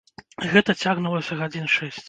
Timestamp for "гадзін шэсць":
1.45-1.99